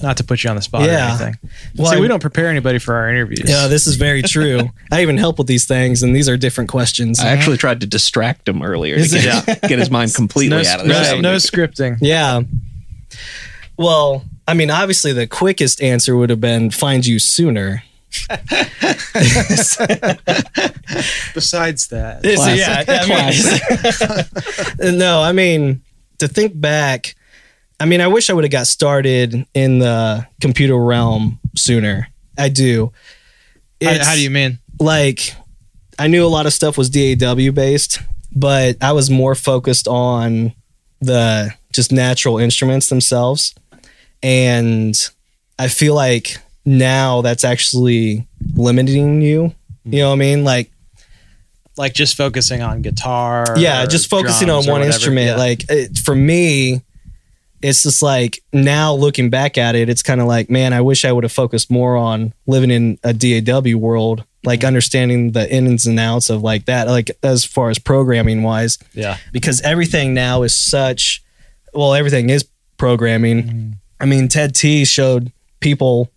[0.02, 1.06] Not to put you on the spot Yeah.
[1.06, 1.36] or anything.
[1.76, 3.43] Well, See, I- we don't prepare anybody for our interviews.
[3.48, 4.72] Yeah, this is very true.
[4.91, 7.20] I even help with these things, and these are different questions.
[7.20, 10.62] I actually tried to distract him earlier to Is it- get, get his mind completely
[10.63, 11.22] no, out of no, this.
[11.22, 11.98] no scripting.
[12.02, 12.41] Yeah.
[13.78, 17.84] Well, I mean, obviously, the quickest answer would have been find you sooner.
[21.34, 24.26] Besides that, yeah, I
[24.82, 25.82] mean, no, I mean,
[26.20, 27.16] to think back,
[27.80, 32.08] I mean, I wish I would have got started in the computer realm sooner.
[32.38, 32.92] I do.
[33.84, 34.60] how, how do you mean?
[34.80, 35.34] like
[36.00, 38.00] I knew a lot of stuff was DAW based,
[38.36, 40.54] but I was more focused on
[41.02, 43.56] the just natural instruments themselves.
[44.22, 44.96] And
[45.60, 49.54] I feel like now that's actually limiting you.
[49.86, 50.44] You know what I mean?
[50.44, 50.70] Like,
[51.78, 53.46] Like just focusing on guitar?
[53.58, 55.28] yeah, just focusing on one instrument.
[55.28, 55.36] Yeah.
[55.38, 56.82] Like, it, for me,
[57.62, 61.06] it's just like now looking back at it, it's kind of like, man, I wish
[61.06, 64.68] I would have focused more on living in a DAW world, like Mm-hmm.
[64.68, 69.18] understanding the ins and outs of like that, like as far as programming wise, yeah,
[69.32, 71.24] because everything now is such,
[71.74, 72.46] well, everything is
[72.78, 73.44] programming.
[73.44, 73.72] Mm-hmm.
[74.00, 76.12] I mean, Ted T showed people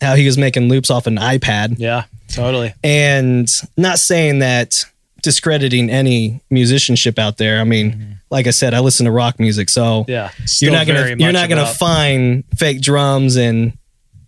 [0.00, 2.72] how he was making loops off an iPad yeah, totally.
[2.82, 4.84] and not saying that
[5.22, 7.60] discrediting any musicianship out there.
[7.60, 10.72] I mean, like I said, I listen to rock music, so Yeah, you're Mm-hmm.
[10.72, 13.74] Not gonna you're not gonna about- find fake drums and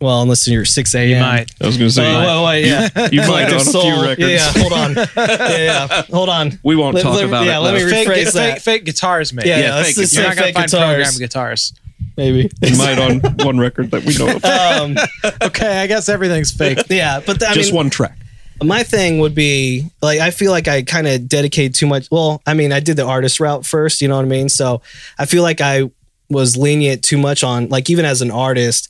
[0.01, 1.09] well, unless you're six a.m.
[1.09, 1.51] You might.
[1.63, 3.09] I was going to Oh, say, wait, wait, yeah.
[3.13, 3.83] you might Collective on a Soul.
[3.83, 4.19] few records.
[4.19, 4.95] Yeah, yeah, hold on.
[5.17, 5.59] Yeah,
[5.89, 6.59] yeah, hold on.
[6.65, 7.61] We won't Let- talk let- about yeah, it.
[7.61, 7.89] let me.
[7.89, 8.63] Fake, rephrase fake, that.
[8.63, 9.47] fake guitars, mate.
[9.47, 11.73] Yeah, Yeah, yeah, fake just you're not gonna fake find guitars, program guitars.
[12.17, 12.51] Maybe.
[12.63, 14.45] you might on one record that we know of.
[14.45, 14.97] Um,
[15.43, 16.79] Okay, I guess everything's fake.
[16.91, 18.17] yeah, but th- I Just mean, one track.
[18.63, 22.09] my thing would be like I feel like I kind of dedicate too much.
[22.11, 24.49] Well, I mean, I did the artist route first, you know what I mean?
[24.49, 24.83] So
[25.19, 25.91] I feel like I
[26.29, 28.89] was lenient too much on like even as an artist,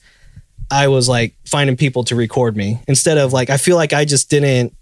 [0.70, 4.04] I was like finding people to record me instead of like I feel like I
[4.04, 4.74] just didn't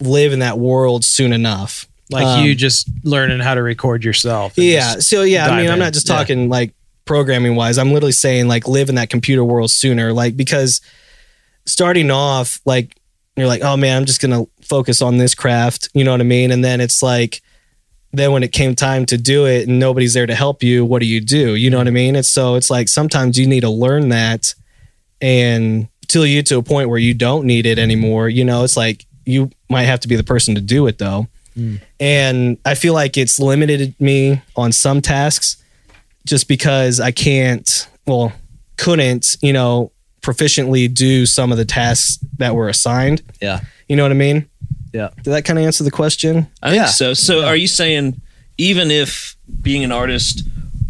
[0.00, 1.86] live in that world soon enough.
[2.10, 4.54] Like Um, you just learning how to record yourself.
[4.56, 4.96] Yeah.
[4.98, 6.16] So yeah, I dive mean, I'm not just Yeah.
[6.16, 6.72] talking like
[7.04, 7.78] programming wise.
[7.78, 10.12] I'm literally saying like live in that computer world sooner.
[10.12, 10.80] Like because
[11.66, 12.96] starting off, like
[13.36, 15.88] you're like, oh man, I'm just gonna focus on this craft.
[15.94, 16.50] You know what I mean?
[16.50, 17.42] And then it's like,
[18.12, 21.00] then when it came time to do it and nobody's there to help you, what
[21.00, 21.54] do you do?
[21.54, 22.14] You know what I mean?
[22.14, 24.54] It's so it's like sometimes you need to learn that
[25.20, 28.28] and till you get to a point where you don't need it anymore.
[28.28, 31.26] You know, it's like you might have to be the person to do it though.
[31.56, 31.80] Mm.
[32.00, 35.61] And I feel like it's limited me on some tasks
[36.26, 38.32] just because I can't, well,
[38.76, 43.22] couldn't, you know, proficiently do some of the tasks that were assigned.
[43.40, 43.60] Yeah.
[43.88, 44.48] You know what I mean?
[44.92, 45.08] Yeah.
[45.16, 46.46] Did that kind of answer the question?
[46.62, 46.86] I think Yeah.
[46.86, 47.14] so.
[47.14, 48.20] So are you saying
[48.58, 50.44] even if being an artist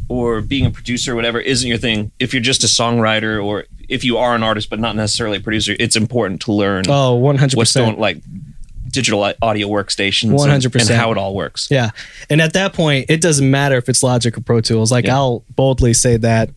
[0.09, 3.65] or being a producer or whatever isn't your thing, if you're just a songwriter or
[3.89, 7.19] if you are an artist but not necessarily a producer, it's important to learn Oh,
[7.21, 7.57] 100%.
[7.57, 8.19] what's going like
[8.93, 10.81] digital audio workstations 100%.
[10.81, 11.69] and how it all works.
[11.71, 11.91] Yeah.
[12.31, 14.93] And at that point, it doesn't matter if it's Logic or Pro Tools.
[14.93, 15.17] Like Yeah.
[15.17, 16.51] I'll boldly say that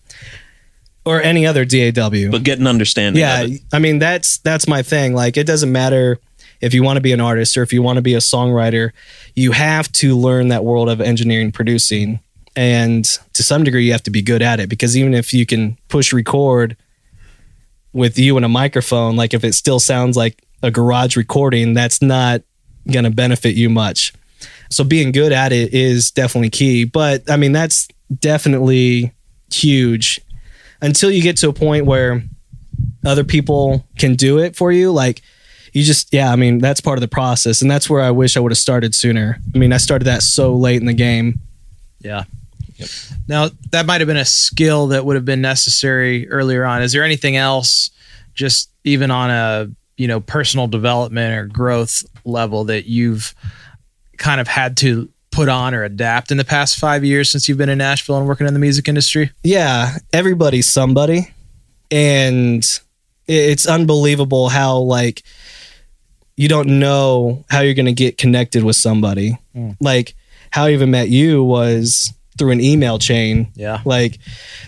[1.05, 2.29] or any other DAW.
[2.31, 3.61] But get an understanding yeah, of it.
[3.71, 5.13] I mean that's that's my thing.
[5.13, 6.19] Like it doesn't matter
[6.61, 8.91] if you want to be an artist or if you want to be a songwriter,
[9.35, 12.19] you have to learn that world of engineering producing.
[12.55, 15.45] And to some degree you have to be good at it because even if you
[15.45, 16.75] can push record
[17.93, 22.01] with you and a microphone, like if it still sounds like a garage recording, that's
[22.01, 22.41] not
[22.91, 24.13] going to benefit you much.
[24.69, 26.85] So being good at it is definitely key.
[26.85, 27.87] But I mean, that's
[28.19, 29.13] definitely
[29.53, 30.19] huge
[30.81, 32.23] until you get to a point where
[33.05, 34.91] other people can do it for you.
[34.91, 35.21] Like
[35.71, 37.61] you just, yeah, I mean, that's part of the process.
[37.61, 39.39] And that's where I wish I would have started sooner.
[39.53, 41.39] I mean, I started that so late in the game.
[41.99, 42.23] Yeah.
[43.27, 46.81] Now that might have been a skill that would have been necessary earlier on.
[46.81, 47.91] Is there anything else,
[48.33, 53.33] just even on a you know personal development or growth level that you've
[54.17, 57.57] kind of had to put on or adapt in the past five years since you've
[57.57, 59.31] been in Nashville and working in the music industry?
[59.43, 61.29] yeah, everybody's somebody.
[61.91, 62.65] And
[63.27, 65.23] it's unbelievable how, like,
[66.37, 69.37] you don't know how you're going to get connected with somebody.
[69.53, 69.71] Hmm.
[69.79, 70.15] Like,
[70.51, 73.51] how I even met you was through an email chain.
[73.55, 73.81] Yeah.
[73.85, 74.19] Like,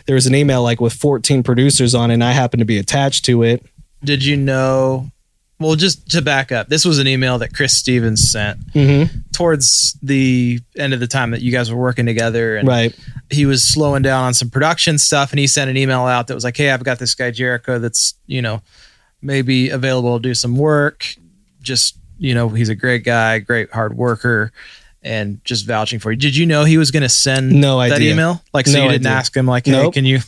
[0.06, 2.78] there was an email, like, with 14 producers on it, and I happened to be
[2.78, 3.66] attached to it.
[4.04, 5.12] Did you know?
[5.60, 9.18] Well, just to back up, this was an email that Chris Stevens sent Mm-hmm.
[9.34, 12.96] towards the end of the time that you guys were working together, and Right.
[13.32, 16.36] he was slowing down on some production stuff and he sent an email out that
[16.36, 18.62] was like hey i've got this guy jericho that's you know
[19.22, 21.06] maybe available to do some work
[21.62, 24.52] just you know he's a great guy great hard worker
[25.04, 28.02] and just vouching for you did you know he was going to send No that
[28.02, 29.18] email like so No you didn't idea.
[29.18, 29.94] ask him like hey Nope.
[29.94, 30.20] can you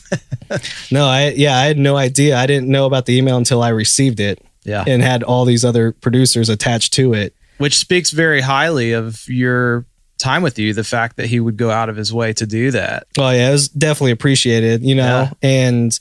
[0.90, 2.36] No, I, yeah, I had no idea.
[2.36, 5.64] I didn't know about the email until I received it yeah and had all these
[5.64, 7.34] other producers attached to it.
[7.58, 9.84] which speaks very highly of your
[10.18, 12.70] time with you the fact that he would go out of his way to do
[12.70, 15.28] that Oh yeah, it was definitely appreciated, you know.
[15.42, 15.48] Yeah.
[15.64, 15.98] And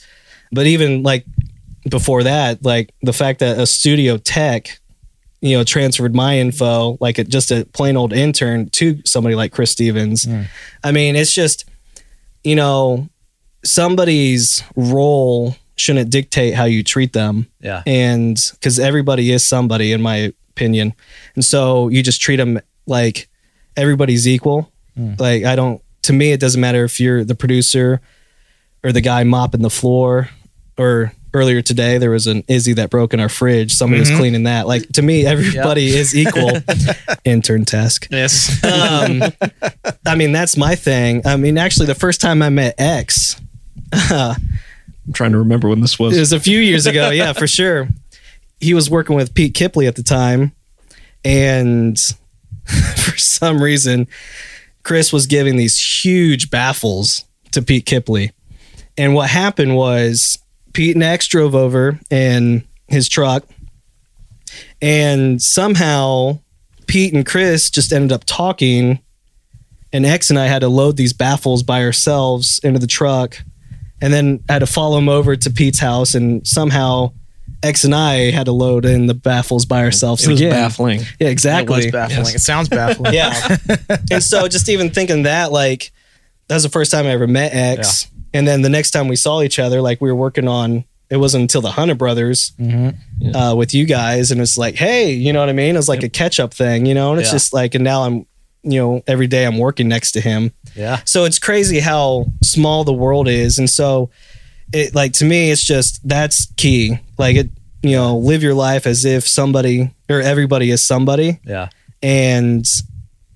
[0.51, 1.25] but even like
[1.89, 4.79] before that, like the fact that a studio tech,
[5.41, 9.53] you know, transferred my info, like a, just a plain old intern to somebody like
[9.53, 10.25] Chris Stevens.
[10.25, 10.47] Mm.
[10.83, 11.65] I mean, it's just,
[12.43, 13.07] you know,
[13.63, 17.47] somebody's role shouldn't dictate how you treat them.
[17.59, 17.83] Yeah.
[17.85, 20.93] And because everybody is somebody in my opinion.
[21.35, 23.29] And so you just treat them like
[23.77, 24.71] everybody's equal.
[24.95, 25.13] Hmm.
[25.17, 28.01] Like i don't to me it doesn't matter if you're the producer
[28.83, 30.29] or the guy mopping the floor.
[30.77, 33.73] Or earlier today there was an izzy that broke in our fridge.
[33.73, 34.17] Somebody was mm-hmm.
[34.17, 34.67] cleaning that.
[34.67, 36.51] Like to me everybody is equal.
[37.25, 38.07] Intern task.
[38.11, 38.63] Yes.
[38.63, 39.23] Um,
[40.05, 41.21] i mean that's my thing.
[41.25, 43.39] I mean actually the first time i met x
[43.93, 44.35] uh,
[45.09, 46.15] I'm trying to remember when this was.
[46.15, 47.87] It was a few years ago, yeah, for sure.
[48.59, 50.51] He was working with Pete Kipley at the time,
[51.25, 51.99] and
[52.65, 54.07] for some reason,
[54.83, 58.33] Chris was giving these huge baffles to Pete Kipley.
[58.99, 60.37] And what happened was
[60.73, 63.45] Pete and X drove over in his truck,
[64.79, 66.37] and somehow
[66.85, 68.99] Pete and Chris just ended up talking.
[69.91, 73.41] And X and I had to load these baffles by ourselves into the truck
[74.01, 77.11] and then I had to follow him over to Pete's house, and somehow
[77.63, 80.51] X and I had to load in the baffles by ourselves it was again.
[80.51, 81.01] baffling.
[81.19, 81.73] Yeah, exactly.
[81.81, 82.35] it was baffling Yes.
[82.35, 83.57] it sounds baffling Yeah,
[84.11, 85.91] and so just even thinking that, like,
[86.47, 89.15] that was the first time I ever met X, and then the next time we
[89.15, 90.85] saw each other, like, we were working on.
[91.09, 92.95] It wasn't until the Hunter Brothers Mhm.
[93.33, 95.73] uh, with you guys, and it's like, hey, you know what I mean?
[95.73, 97.33] It was like a catch up thing, you know, and it's Yeah.
[97.33, 98.27] just like, and now I'm,
[98.61, 100.51] you know, every day I'm working next to him.
[100.79, 103.59] Yeah So it's crazy how small the world is.
[103.59, 104.09] And so
[104.73, 106.97] it like to me it's just that's key.
[107.17, 107.49] Like it
[107.81, 111.69] you know, live your life as if somebody or everybody is somebody yeah
[112.01, 112.65] and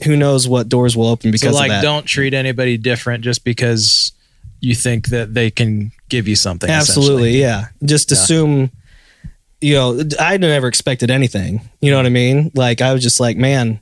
[0.03, 1.81] who knows what doors will open because so like of that.
[1.81, 4.11] don't treat anybody different just because
[4.59, 7.67] you think that they can give you something Absolutely, yeah.
[7.83, 8.17] Just Yeah.
[8.17, 8.71] assume
[9.61, 11.61] you know, I never expected anything.
[11.79, 12.51] You know what I mean?
[12.53, 13.79] Like I was just like, man,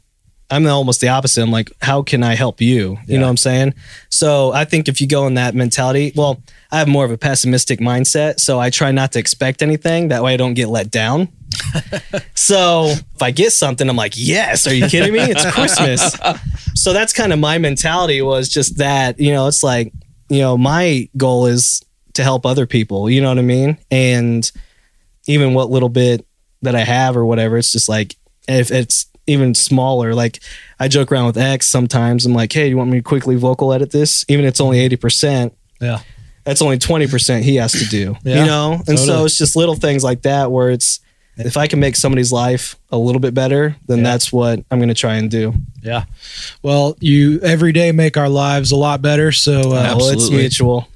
[0.51, 1.41] I'm almost the opposite.
[1.41, 2.91] I'm like, how can I help you?
[2.91, 3.17] You Yeah.
[3.19, 3.73] know what I'm saying?
[4.09, 7.17] So I think if you go in that mentality, well, I have more of a
[7.17, 10.09] pessimistic mindset, so I try not to expect anything.
[10.09, 11.29] That way I don't get let down.
[12.35, 12.85] so
[13.15, 15.19] if I get something, I'm like, yes, are you kidding me?
[15.19, 16.15] It's Christmas.
[16.75, 19.91] so that's kind of my mentality was just that, you know, it's like,
[20.29, 21.81] you know, my goal is
[22.13, 23.77] to help other people, you know what I mean?
[23.89, 24.49] And
[25.27, 26.25] even what little bit
[26.61, 28.15] that I have or whatever, it's just like
[28.47, 30.39] if it's even smaller, like
[30.79, 32.25] I joke around with X sometimes.
[32.25, 34.25] I'm like, hey, you want me to quickly vocal edit this?
[34.27, 35.99] Even if it's only 80%, Yeah.
[36.43, 38.81] that's only 20% he has to do, Yeah, you know?
[38.87, 40.99] And so it's just little things like that where it's,
[41.37, 44.03] if I can make somebody's life a little bit better, then Yeah.
[44.03, 45.53] that's what I'm going to try and do.
[45.81, 46.03] Yeah.
[46.61, 49.31] Well, you every day make our lives a lot better.
[49.31, 50.87] So uh, Well, it's mutual.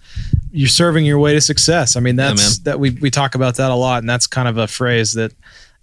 [0.51, 1.95] you're serving your way to success.
[1.95, 4.47] I mean, Yeah, that's that we we talk about that a lot, and that's kind
[4.47, 5.31] of a phrase that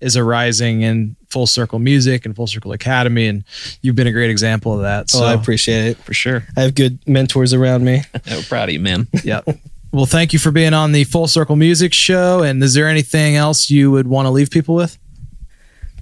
[0.01, 3.43] is arising in Full Circle Music and Full Circle Academy, and
[3.81, 5.11] you've been a great example of that.
[5.11, 5.97] So oh, I appreciate it.
[5.97, 6.45] for sure.
[6.57, 8.03] I have good mentors around me.
[8.15, 9.09] Yeah, oh, we're proud of you, man.
[9.25, 9.41] yeah.
[9.93, 12.43] Well, thank you for being on the Full Circle Music Show.
[12.43, 14.99] And is there anything else you would want to leave people with?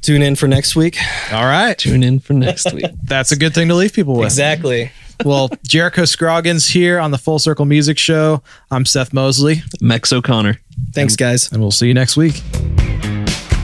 [0.00, 0.96] Tune in for next week.
[1.32, 1.76] All right.
[1.76, 2.86] Tune in for next week.
[3.02, 4.26] That's a good thing to leave people with.
[4.26, 4.90] Exactly.
[5.24, 8.42] Well, Jericho Scroggins here on the Full Circle Music Show.
[8.70, 10.58] I'm Seth Mosley, Mex O'Connor.
[10.94, 11.52] Thanks, guys.
[11.52, 12.42] and we'll see you next week.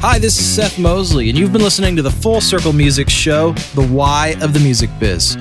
[0.01, 3.53] Hi, this is Seth Mosley, and you've been listening to the Full Circle Music Show,
[3.74, 5.38] The Why of the Music Biz.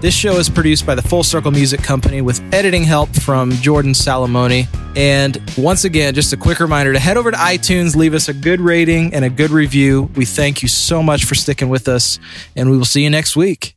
[0.00, 3.92] This show is produced by the Full Circle Music Company with editing help from Jordan
[3.92, 4.66] Salamoni.
[4.96, 8.34] And once again, just a quick reminder to head over to iTunes, leave us a
[8.34, 10.10] good rating and a good review.
[10.16, 12.18] We thank you so much for sticking with us,
[12.56, 13.76] and we will see you next week.